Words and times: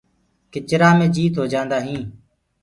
ڪِچرآ 0.51 0.89
مي 0.97 1.07
جيت 1.15 1.33
هوجآندآ 1.39 1.77
هينٚ۔ 1.85 2.07